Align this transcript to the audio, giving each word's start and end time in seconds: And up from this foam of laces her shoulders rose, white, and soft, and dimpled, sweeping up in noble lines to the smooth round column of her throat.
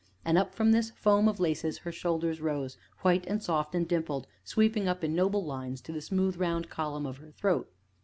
And 0.25 0.35
up 0.35 0.55
from 0.55 0.71
this 0.71 0.89
foam 0.89 1.27
of 1.27 1.39
laces 1.39 1.77
her 1.77 1.91
shoulders 1.91 2.41
rose, 2.41 2.75
white, 3.01 3.27
and 3.27 3.39
soft, 3.39 3.75
and 3.75 3.87
dimpled, 3.87 4.25
sweeping 4.43 4.87
up 4.87 5.03
in 5.03 5.13
noble 5.13 5.45
lines 5.45 5.79
to 5.81 5.91
the 5.91 6.01
smooth 6.01 6.37
round 6.37 6.69
column 6.71 7.05
of 7.05 7.17
her 7.17 7.29
throat. 7.29 7.71